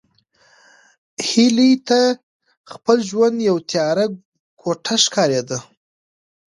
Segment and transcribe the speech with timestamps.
[1.27, 1.99] هیلې ته
[2.71, 4.05] خپل ژوند یوه تیاره
[4.61, 5.57] کوټه ښکارېده.